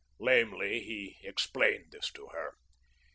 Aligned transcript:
Lamely, 0.17 0.79
he 0.81 1.19
explained 1.21 1.91
this 1.91 2.09
to 2.13 2.25
her. 2.29 2.55